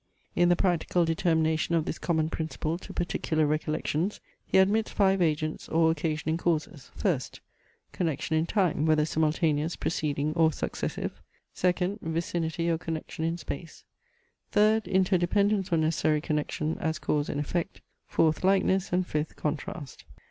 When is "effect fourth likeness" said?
17.39-18.91